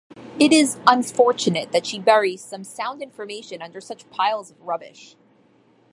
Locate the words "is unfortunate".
0.51-1.71